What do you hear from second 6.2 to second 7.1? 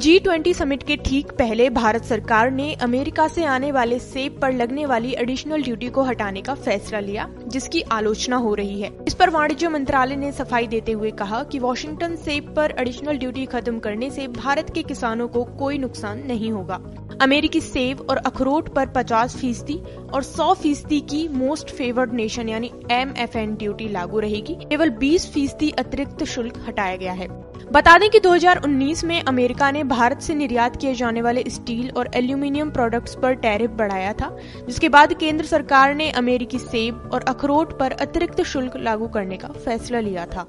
का फैसला